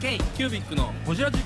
[0.00, 1.38] K キュービックのホジラジ。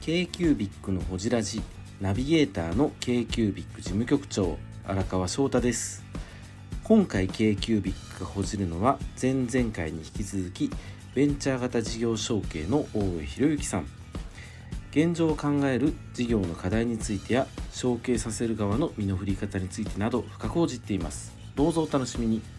[0.00, 1.62] K q u b i c のほじラジ
[2.00, 6.02] ナビゲーターの k q u b i c 事務局長荒川翔太です。
[6.82, 10.72] 今回 k q u b i c がほじるのは前々回に引き続き
[11.14, 13.86] ベンチャー型事業承継の大上博之さん。
[14.90, 21.32] 現状を考える事業の課題についてや承継させる側の身の振り方についてなど深く報じっています。
[21.54, 22.57] どうぞお楽しみに。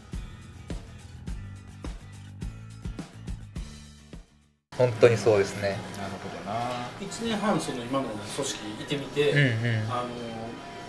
[4.79, 5.77] 本当にそうですね。
[5.95, 6.89] なるほどな。
[6.99, 9.45] 1年半その今の組織いてみて、うんうん。
[9.91, 10.03] あ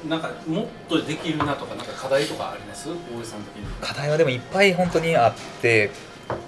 [0.07, 2.89] のなんかもっとできるなとかなんか課題とかあります？
[2.89, 3.67] 大江さん的に。
[3.83, 5.91] 課題はでもいっぱい本当にあって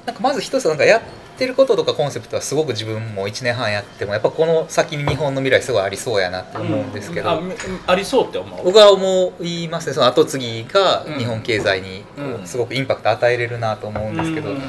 [0.07, 1.03] なんかまず一つなんかやっ
[1.37, 7.53] てることとかコンセプトはすごく自分も1年半やってもやっぱこの先に日本の未来すごいありそうやなって思うんですけど、あみ
[7.87, 8.65] ありそうって思う？
[8.65, 9.93] 僕は思いますね。
[9.93, 12.05] その後継ぎが日本経済に
[12.47, 14.63] すごくインパクト与えれるなと思うんですけど、うんうん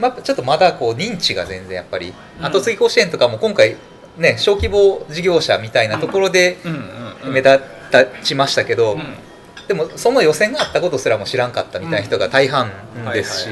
[0.00, 2.44] まあ、ちょっとまだこう認知が全然やっぱりうん。
[2.44, 3.76] 後継ぎ甲子園とかも今回
[4.16, 6.56] ね小規模事業者みたいなところで
[7.24, 7.60] 目立
[8.22, 9.02] ちましたけど、うん。
[9.68, 12.70] でもその予選があったことすらも知らんかったみたいな人が大半
[13.12, 13.48] ですし。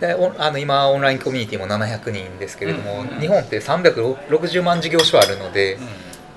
[0.00, 5.88] でおあの今オンラインコミュニティも700人ですけれども、日本って360万事業所あるので、はいま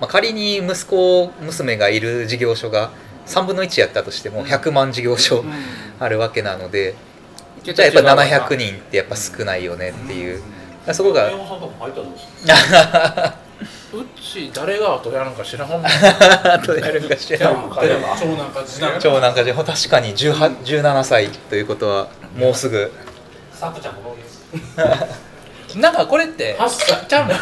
[0.01, 2.91] あ、仮に息子娘がいる事業所が
[3.25, 5.51] 3分の1やったとしても100万事業所うん。
[5.99, 7.06] あるわけなので、うん
[7.73, 10.41] じゃあやっぱ700人ってやっぱ少ないよねっていう、
[10.93, 13.37] そこが山本さんとか入ったんです
[13.97, 15.85] うち誰が後やるのか知らんもん。
[15.85, 18.63] あとやるんか知らん長男 か。
[18.65, 18.93] 次男。
[18.93, 22.91] か長男かじゃ確かに18 17歳ということはもうすぐ。
[23.53, 24.15] さくちゃんも
[25.75, 27.37] なんかこれって8歳ちゃうねん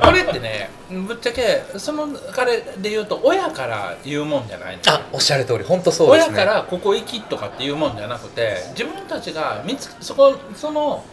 [0.00, 5.64] これってねぶっちゃけその彼で言うと親から言うもんじゃないのあおっしゃる通り。
[5.64, 6.36] 本当そうですね。
[6.36, 11.04] 親からここ行きとかっていうもんじゃなくて自分たちが見つそこその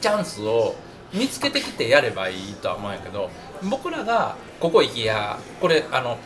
[0.00, 0.74] チャンスを
[1.12, 3.30] 見つけてきてやればいいとは思うんやけど
[3.70, 6.18] 僕らがここ行きやこれあの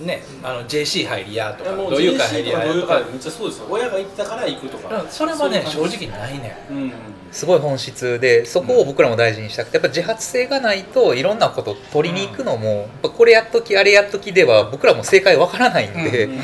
[0.00, 2.96] ねあの JC 入りやとかいうどういう会入りやとか。
[3.00, 3.66] 会めっちゃそうですよ。
[3.70, 5.04] 親が行ったから行くとか。
[5.08, 6.56] それはね正直ないね。
[6.70, 6.92] んうん。
[7.30, 16.38] すごい本質でそこを僕らも大事にしたくてやっぱ自発性がないといろんなこと取りに行くのも、やっぱこれやっときあれやっときでは僕らも正解わからないんで、うん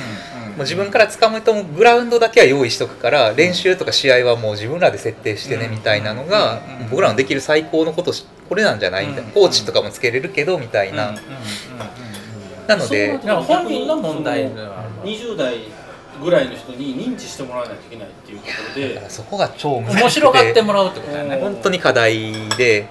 [0.56, 5.72] もう自分から掴むとグラウンドだけは用意しとくから練習とか試合はもう自分らで設定してねうん。
[5.72, 9.06] みたいなのがうん僕らのできる最高のことしこれなんじゃない？
[9.06, 9.28] みたいな。
[9.28, 11.10] うんコーチとかもつけれるけどみたいな。
[11.10, 12.05] うんうんうんうん
[12.66, 15.58] なので本人の問題ではあるわ20代
[16.22, 21.36] ぐらいの人に認知してもらわないといけないっていうところだでからそこが超面白がってもらうってことだよね。
[21.36, 22.88] 本当に課題で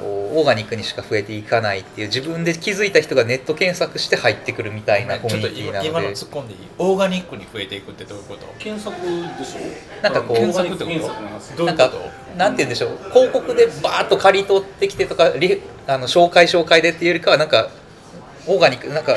[0.00, 6.58] こうオーガニックにしか増えていかないっていう自分で気づいた人がネット検索して入ってくるみたいなコミちょっとュニティな今今のので突っ込んでいい？
[6.78, 8.46] オーガニックに増えていくってどういうこと？
[8.58, 10.86] 検索でしょなんかこう検索ってこと？
[10.86, 11.98] 検索なんかと
[12.36, 12.98] なんて言うんでしょう。
[13.10, 17.70] 広告でバーッと借り取ってきてとかリあの紹介紹介でっていうよりかはなんか
[18.46, 19.16] オーガニックなんか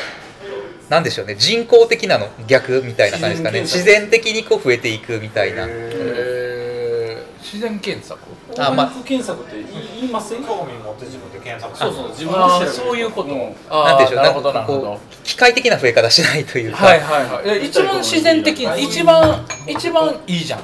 [0.90, 1.36] なんでしょうね。
[1.36, 2.30] 人工的なの？
[2.48, 3.62] 逆みたいな感じですかね。
[3.62, 7.44] 自自然的にこう増えていくみたいなえー。
[7.44, 8.20] 自然検索？
[8.58, 8.88] あまあ。
[9.06, 9.64] 検索って
[10.00, 12.34] 言いません興味持って自分で検索そうそう自分
[12.68, 13.38] そういうこと、なん。
[13.38, 14.16] て言うんでしょう。
[14.16, 14.94] なるほどなるほど。
[14.96, 17.68] う機械的な増え方しないというか、はいはいはい。
[17.68, 20.62] 一番自然的に一番一番いいじゃん。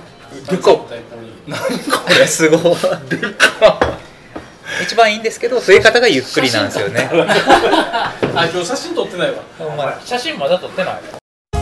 [0.50, 0.58] でか。
[0.58, 2.62] っこ これすごい
[4.84, 7.10] 一番いいんですけど増え方がゆっくりなんですよね。
[7.12, 9.38] あ今日写真撮ってないわ。
[10.04, 10.96] 写真まだ撮ってない。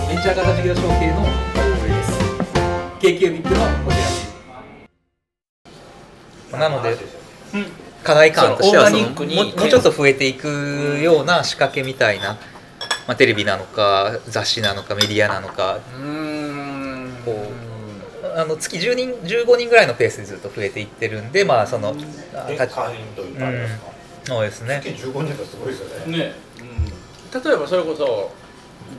[0.07, 1.25] ベンチャー型事業承継の
[1.55, 3.19] 大上です。
[3.19, 3.37] k の
[3.83, 3.95] こち
[6.51, 6.59] ら。
[6.59, 6.97] なので
[8.03, 12.37] 課題感としてはそのもうもうちょっと増えていくような仕掛けみたいな、
[13.07, 16.73] まあ、テレビなのか雑誌なのかメディアなのかうーん。
[17.25, 17.47] こ
[18.35, 22.07] あの月10人15人ぐらいのペースでずっと増えていってるんでまあその会員
[23.15, 23.91] というかあれですか、
[24.25, 24.81] そうですね。
[24.83, 26.17] 月15人ってすごいですよね。
[26.17, 26.33] ね。
[27.43, 28.31] 例えばそれこそ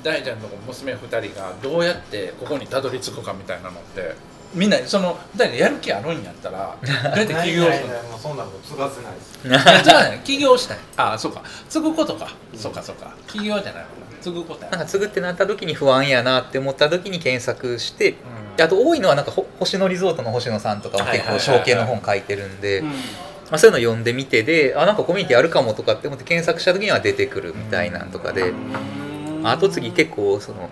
[0.03, 4.15] 大ちゃんの娘2人がどうやってここにたどり着くかみたいなのって
[4.55, 7.89] みんなその2人がやる気あるんやったらどうやって起業する。
[8.11, 9.39] のそんなの継がせないです。
[9.85, 10.79] じゃあね起業したい。
[10.97, 11.43] ああそうか。
[11.69, 13.15] 継ぐことか、そうかそうか。
[13.27, 13.89] 起業じゃないの
[14.25, 14.71] 継ぐことや。
[14.71, 18.57] なんか継ぐってなった時に不安やなって思った時に検索してうん。
[18.57, 21.35] であと多いのはなんかほ星野リゾートの星野さんとかも結構はいはいはい。
[21.35, 22.87] はい証券の本書いてるんで、うん。
[22.89, 22.95] ま
[23.53, 28.53] あ、そういうの読んでみてであなんかコミュニティあるかもとかって思って検索した時には出てくるみたいなんとかで、
[29.43, 30.71] 後継ぎ結構その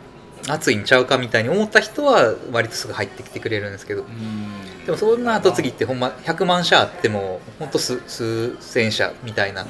[0.48, 4.02] 熱いんちゃうかみたいに思った人は割とすぐ入ってきてくれるんですけど。
[4.02, 9.64] うんでもそんな後継ぎってほんま100万社あってもほんと数数千社みたいな、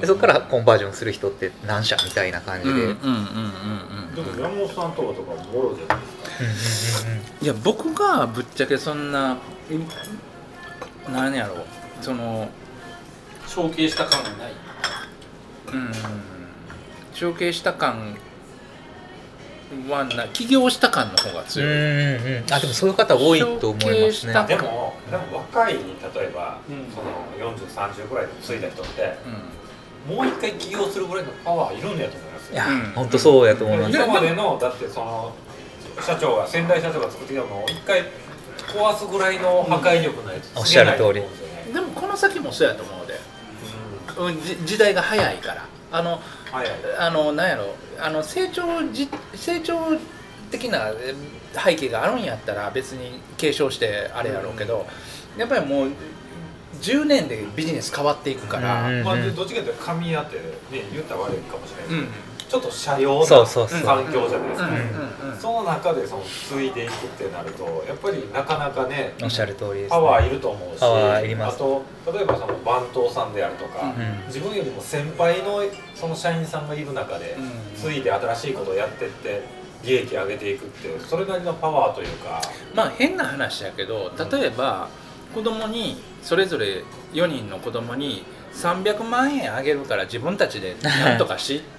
[0.00, 2.98] でそこからコンバージョンする人って何社みたいな感じで、でも
[4.40, 7.10] 山本さんとかとかもろじゃないですか
[7.42, 9.36] いや僕がぶっちゃけそんな
[11.10, 11.66] 何やろう
[12.00, 12.48] その
[13.46, 14.52] 承継した感がない。
[15.72, 15.92] うん。
[17.12, 18.16] 承継した感
[19.88, 24.32] はな起業した感の方がうん強い、うんうんあでもそういう方多いと思いますね。
[24.46, 29.16] でもでも若いに例えば、うんその4030ぐらいで継いだ人って
[30.08, 32.54] うもう一回起業するぐらいのパワーいるんやと思いますよ。
[32.54, 32.92] いや、うん。
[32.92, 35.32] ほんとそうやと思います、今までのだってその
[36.00, 38.02] 社長が先代社長が作ってきたのを一回
[38.72, 41.20] 壊すぐらいの破壊力のやつおっしゃる通り。
[41.70, 43.20] ん、でもこの先もそうやと思うで、
[44.18, 45.66] うん、じ時代が早いから。
[45.92, 46.20] あのはい
[46.54, 46.70] はい。
[46.98, 49.96] あのなんやろあの成長じ成長
[50.50, 51.14] 的なえ
[51.54, 54.86] 背景があるんやったら別に継承してあれやろうけど、
[55.36, 55.90] やっぱりもう
[56.80, 59.04] 10年でビジネス変わっていくから、うん。
[59.04, 63.82] まあ、でどっちかというと神谷ってね言ったら悪いかもしれないうんですけど、ちょっと社用なそうそうそう。
[63.82, 64.68] 環境じゃないですか、
[65.40, 71.54] その中でその継いでいくってなるとやっぱりなかなかねおっしゃる通りです、ね、パワーいると思うしパワーいります。
[71.54, 71.82] あと
[72.12, 74.26] 例えばその番頭さんであるとか、うん。
[74.26, 75.62] 自分よりも先輩の
[75.94, 77.74] その社員さんがいる中で、うん。
[77.74, 79.42] 継いで新しいことをやってって
[79.82, 82.42] 利益上げていくってそれなりのパワーというか。
[82.74, 84.90] まあ変な話やけど例えば
[85.34, 86.84] 子供にそれぞれ
[87.14, 91.62] 4人の子供に300万円あげるから自分たちでなんとかし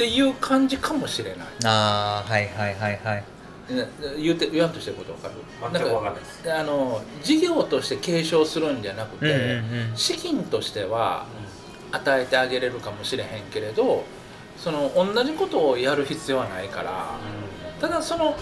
[0.00, 1.46] っていう感じかもしれない。
[1.66, 3.24] ああはいはいはいはい。
[3.70, 3.84] な
[4.18, 5.34] 言うて言わんとしてることわかる？
[5.74, 6.42] 全く分かんないです。
[6.42, 9.96] かあの事業として継承するんじゃなくて、うんうんうん。
[9.96, 11.26] 資金としては
[11.92, 14.04] 与えてあげれるかもしれへんけれど
[14.56, 17.18] その同じことをやる必要はないから
[17.78, 18.36] ただその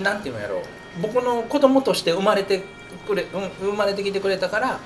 [0.00, 0.62] なんていうんやろう。
[1.02, 2.62] 僕の子供として生まれて
[3.08, 4.78] くれ、うん、生まれてきてくれたから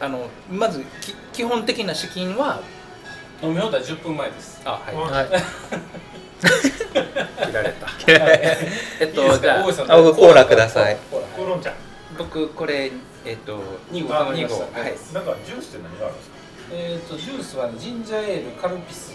[0.00, 2.60] あのまずき基本的な資金は
[3.42, 4.60] 飲み終わったら10分前です。
[4.64, 5.00] あはい、うん。
[5.02, 5.28] はい。
[7.46, 7.88] 切られた。
[9.00, 10.96] えっとじゃあコーラください。
[11.10, 11.26] コーラ。
[11.44, 11.72] ウーロン茶
[12.18, 12.90] 僕これ
[13.24, 13.58] えっと
[13.92, 14.64] 2号あ頼みました。
[14.66, 14.80] 二号。
[14.80, 14.94] はい。
[15.14, 16.36] なんかジュースって何があるんですか？
[16.72, 19.14] えっとジュースはねジンジャーエールカルピス。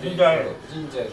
[0.00, 0.50] ジンジャーエール。
[0.72, 1.11] ジンジャーエール。
[1.11, 1.12] ホ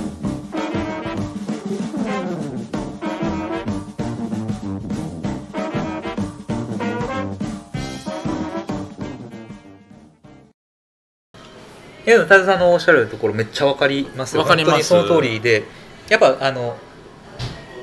[12.05, 14.41] いや田田さんのおっしゃるところめっちゃわかりますよ。
[14.41, 14.93] わかります。
[14.93, 15.63] 本当にその通りで
[16.09, 16.75] やっぱあの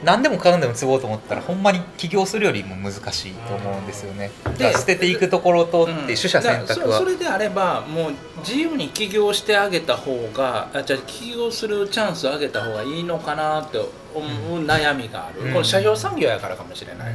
[0.05, 4.31] 何でもかんでも継ごうと思ったらほんまに起業するよりも難しいと思うんですよね。
[4.45, 6.67] だから捨てていくところとって取捨選択は。
[6.67, 13.79] だからそそれであればもう自由に起業してあげた方があじゃあ起業するチャンスをあげた方がいいのかなって
[14.15, 14.27] 思
[14.57, 15.53] う悩みがある、うん。
[15.53, 17.15] これ社用産業やからかもしれない、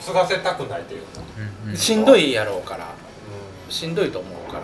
[0.00, 1.70] 継がせたくないというか、うんうん。
[1.70, 2.94] うんしんどいやろうから。
[3.68, 4.62] しんどいと思うから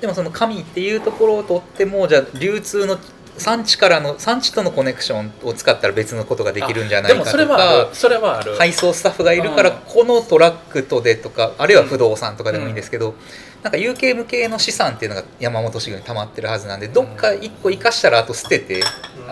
[0.00, 2.98] でもその紙っていうところをとってもじゃあ流通の
[3.40, 7.30] 産地からの産地とのコネクションを使ったら別のことができるんじゃないかとか。
[7.30, 13.14] るそれはある、 配送スタッフがいるからうんこのトラックとでとかあるいは不動産とかでもいいんですけど、
[13.62, 18.82] なんか有形無形の資産っていうのが山本修行に溜まってるはずなんでどっか一個生かしたらあと捨てて、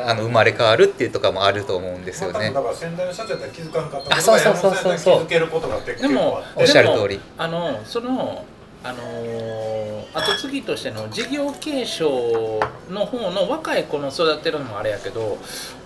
[0.07, 2.51] あの生まれ変わるっていうとかもあると思うんですよね。
[2.51, 5.19] だから先代の社長だったら気づかんかったあそうそうそうそうそう。
[5.21, 7.21] 気づけることができでもおっしゃる通り。
[7.37, 8.45] あのその
[8.85, 15.37] あのー後継ぎとしての事業継承の方の若い子の育てるのもあれやけど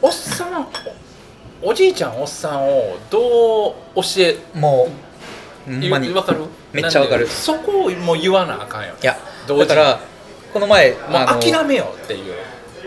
[0.01, 0.63] おっさん
[1.63, 4.89] おおじいちゃんおっさんをどう教えも
[5.67, 5.71] う
[6.15, 6.41] わかる？
[6.73, 7.27] めっちゃわかる。
[7.27, 10.01] そこをもう言わなあかんよいやだから
[10.53, 12.35] この前もうあの諦めようっていう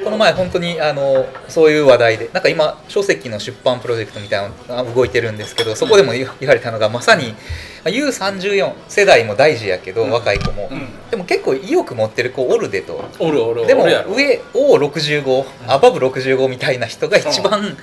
[0.03, 7.35] この前本当にあのそういう話題でなんか今書籍の出版プロジェクトみたいなのが動いてるんですけどそこでも言言われたのがまさに
[7.89, 10.11] U34 世代も大事やけど、うん。
[10.11, 11.09] 若い子も、うん。
[11.11, 13.03] でも結構意欲持ってる子おるでと。
[13.19, 17.77] おるおるでも上 O65 アバブ65みたいな人が一番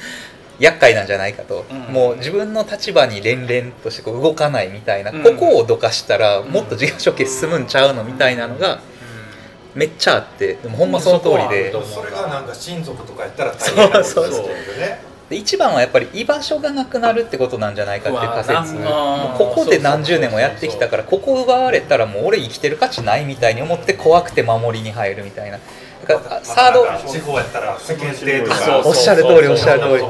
[0.59, 1.79] 厄介なんじゃないかと、うん。
[1.93, 5.23] もう自分の立場に連々としてこう動かないみたいな、うん。
[5.23, 8.81] ここをどかしたらもっと事業承継進むんちゃうのみたいなのが
[9.75, 11.73] めっちゃあってでもほんまその通りで。
[11.73, 15.13] それがなんか親族とかやったら大変なこと ですけどね。
[15.31, 18.75] で一番はやっぱり居場所がなくなるってことなんじゃないかっていう仮説。
[19.39, 25.59] ここで何十年もやってきたからここ奪われたらもう俺生きてる価値ないみたいに思って怖くて守りに入るみたいな。
[26.07, 30.05] だからあサード地方やったら世間体とかおっしゃる通りおっしゃる通り。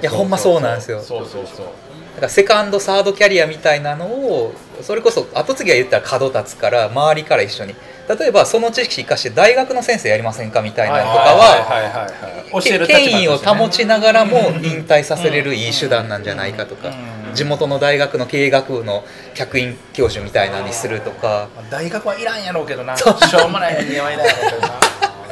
[0.00, 1.02] いやほんまそうなんですよ。
[1.02, 1.66] そうそうそう
[2.16, 7.74] だからセカンドサードキャリアみたいなのをそれこそ後継ぎが言ったら角立つから周りから一緒に。
[8.08, 16.90] 例えばその知識生かして大学の先生やりませんかみたいなのとかは権威を保ちながらも引退させれるいい手段なんじゃないかとか。
[16.90, 17.34] うん。
[17.34, 19.04] 地元の大学の経営学部の
[19.34, 21.48] 客員教授みたいなのにするとか。
[21.68, 22.96] 大学はいらんやろうけどな。
[22.96, 24.85] しょうもない匂いだやろう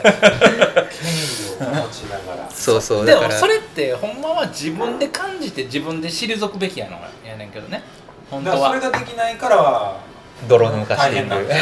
[0.05, 3.35] 権威を持ちながらそうそうでだから。
[3.35, 7.83] もそれってほんまは自分で感じて自分で退くべきやのやねんけどね。
[8.31, 10.01] 本当だからそれはができないから
[10.49, 11.55] 泥抜かしてい大変なんくで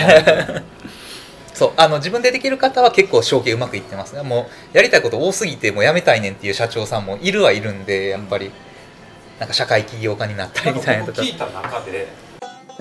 [0.57, 0.63] す
[1.59, 4.23] そうあの自分でできる方は結構承継うまくいってますね。
[4.23, 8.51] もうやりたいこと多すぎてもうやめたいねんっていう社長さんもいるはいるんでやっぱり。
[9.43, 12.07] なんか社会起業家になったりみたいなとか僕聞いた中で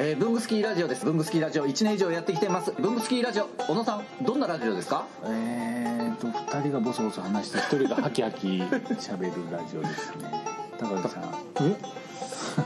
[0.03, 1.05] えー、ブングスキーラジオです。
[1.05, 1.67] ブングスキーラジオ。
[1.67, 2.71] 1年以上やってきてます。
[2.71, 3.45] ブングスキーラジオ。
[3.67, 5.05] 小野さんどんなラジオですか？
[5.25, 10.31] えーと2人がボソボソ話して1人がハキハキ喋るラジオですね。
[10.79, 11.23] 高木さん。
[11.61, 11.75] え？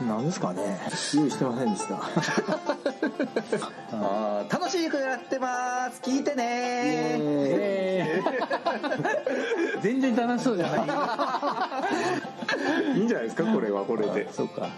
[0.08, 0.80] なんですかね？
[1.14, 1.96] 用意してませんでした。
[3.92, 6.00] あー楽しくやってます。
[6.02, 8.22] 聞いてね。
[9.82, 10.76] 全然楽しそうじゃな
[12.94, 12.96] い。
[12.98, 13.44] いいんじゃないですか？
[13.44, 14.32] これはこれで。
[14.32, 14.68] そうか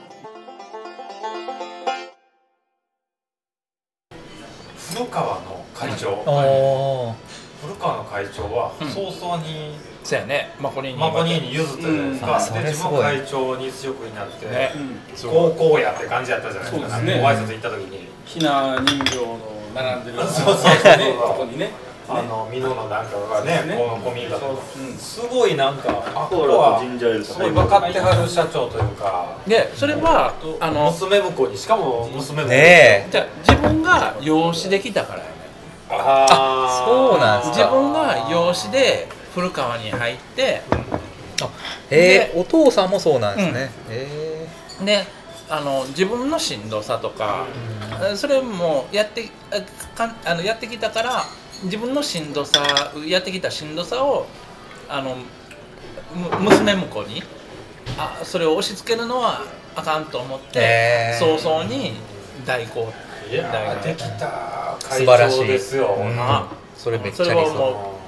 [4.95, 6.11] 古川の会長。
[6.11, 7.15] おー。
[7.61, 8.89] 古川の会長はうん。
[8.89, 10.55] 早々にそうやね。
[10.61, 14.73] マコニーにマコニーに譲ったじゃないですうんで自分会長に強くになって、ね。
[15.21, 17.01] 高校やって感じやったじゃないですか。
[17.01, 17.21] ね。
[17.21, 18.09] ご挨拶行った時に。
[18.25, 19.39] ひな人形の
[19.75, 21.71] 並んでるそうそうそうねとこにね
[22.09, 23.77] あの美濃のなんかがねね。
[23.77, 24.47] この古民家とか。
[24.49, 24.97] うん。
[24.97, 29.37] すごいなんかあここはすごい分かってはる社長というか。
[29.47, 32.49] でそれはあの娘婿にしかも娘婿。
[32.49, 33.09] ねえ。
[33.11, 35.31] じゃあ自分が養子できたからやね。
[35.91, 40.63] あそうなんす自分が養子で古川に入って。
[41.91, 44.49] えー、お父さんもそうなんですね、え。
[44.85, 45.07] で
[45.49, 47.47] あの自分のしんどさとか、
[48.17, 51.25] それもやってあかんあのやってきたから
[51.65, 54.27] 自分のしんどさやってきたしんどさを
[54.89, 55.17] あの
[56.15, 57.23] む娘婿に
[57.99, 59.43] あそれを押し付けるのは
[59.75, 61.93] あかんと思って、へー早々に
[62.45, 62.93] 代行
[63.31, 63.83] いや代行。
[63.83, 65.41] できた会素晴らしい。
[65.41, 66.17] 長ですよ、うん。
[66.17, 66.49] な。
[66.77, 67.99] それめっちゃそ理想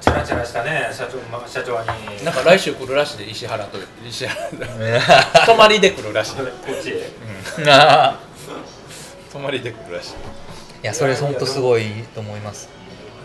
[0.00, 1.88] チャラチャラしたね社長ま社長に。
[2.20, 5.00] うなんか来週来るらしいで石原と石原ね
[5.46, 6.36] 泊まりで来るらしい。
[6.36, 7.10] こっちへ。
[7.68, 8.18] あ
[9.32, 10.10] 泊まりで来るらしい。
[10.12, 10.49] ー
[10.82, 11.84] いやそれ本当すごい
[12.14, 12.68] と思います。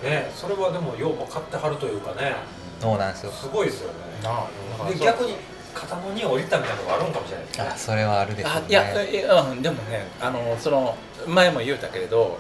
[0.04, 2.36] ねそれはでもよう分かってはるというかね。
[2.80, 3.32] そうなんですよ。
[3.32, 3.96] すごいですよね。
[4.24, 4.48] な
[4.86, 5.36] あで逆に
[5.74, 7.66] 肩の荷降りたみたいなのがあるんかもしれないですね。
[7.68, 8.62] あそれはあるでしょうね。
[8.66, 10.96] あいやいやうんでもねあのその
[11.28, 12.38] 前も言うたけれど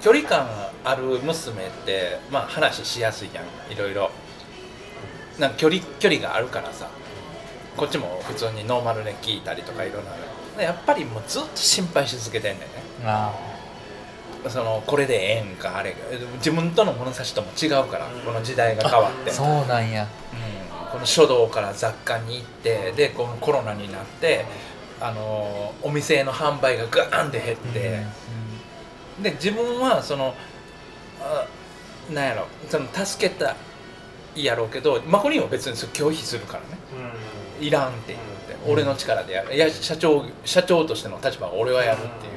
[0.00, 0.48] 距離感
[0.84, 3.72] ある娘ってまあ話しやすいやん。
[3.72, 4.10] いろいろ。
[5.38, 6.88] なんか距離距離があるからさ。
[7.76, 10.04] こっちも普通にノーマルで聞いたりとかいろん
[10.56, 10.62] な。
[10.62, 12.66] やっぱりもうずっと心配し続けてんねんね。
[13.04, 13.34] あ
[14.50, 15.92] そのこれでええんかあれ。
[15.92, 15.96] が
[16.36, 19.30] 自分との物差しとも違うからこの時代が変わって。
[19.30, 20.04] ーそうなんや。
[20.04, 20.90] うん。
[20.90, 24.46] この書道から雑貨に行ってでこのコロナになって
[25.00, 28.06] あのお店の販売がガーンって減って、
[29.22, 30.34] で自分はその
[31.20, 31.46] あ
[32.10, 33.56] なんやろその助けた
[34.34, 36.66] いやろうけどマコリンは別に拒否するからね。
[37.60, 38.18] いらんって言っ
[38.60, 39.54] て、俺の力でやる。
[39.54, 42.32] いや社長社長としての立場は俺はやるっていう、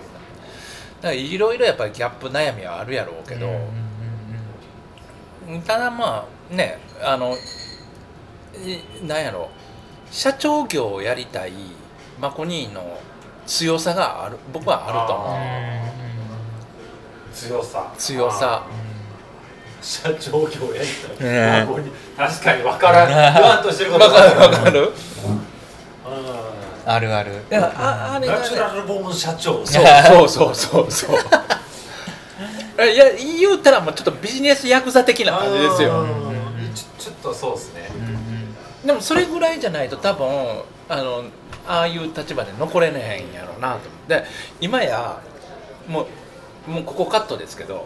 [1.02, 3.60] だからいろいろやっぱりギャップ悩みはあるやろうけど、うんうん
[5.66, 7.38] ただまあねあのい
[9.08, 9.50] なんやろ
[10.12, 11.54] 社長業をやりたい
[12.20, 13.00] マコニーの
[13.48, 15.38] 強さがある僕はあると思う。
[17.34, 17.92] 強さ。
[17.98, 18.64] 強さ。
[19.82, 20.88] 社長業やり
[21.18, 21.66] たい、ね
[22.18, 23.08] 確かに分からん。
[23.10, 24.82] 言わんとしてることわかるわかる。
[24.82, 24.92] う
[26.94, 27.32] あるある。
[27.50, 28.22] いやああん。
[28.22, 29.66] れナチュラルボーン社長。
[29.66, 30.92] そうそうそうそう。
[30.92, 31.18] そう
[32.88, 36.02] いや言うたらもうちょっとビジネスヤクザ的な感じですよ。
[36.02, 36.74] うん。
[36.74, 37.90] ちょちょっとそうですね。
[38.86, 41.24] でもそれぐらいじゃないと多分あの
[41.68, 43.76] ああいう立場で残れねへんやろうなと。
[43.76, 44.26] 思って
[44.62, 45.18] 今や
[45.88, 46.08] も
[46.68, 47.86] うもうここカットですけど